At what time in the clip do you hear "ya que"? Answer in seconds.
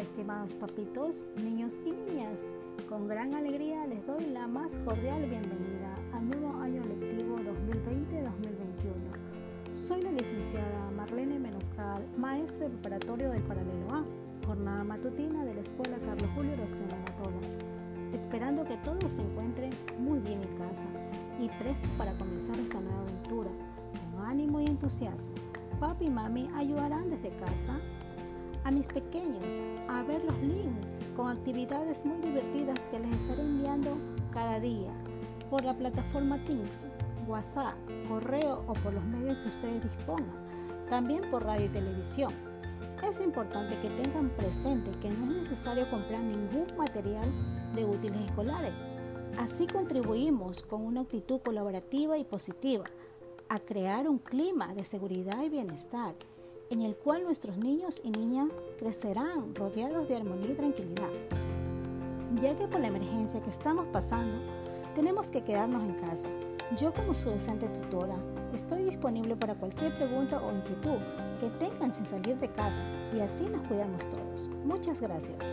62.40-62.66